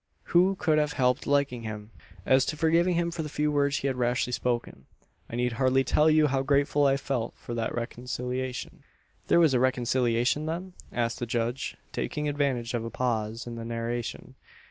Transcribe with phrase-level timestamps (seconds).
[0.33, 1.91] "Who could have helped liking him?
[2.25, 4.87] As to forgiving him for the few words he had rashly spoken,
[5.29, 8.81] I need hardly tell you how grateful I felt for that reconciliation."
[9.27, 13.63] "There was a reconciliation, then?" asks the judge, taking advantage of a pause in the
[13.63, 14.33] narration.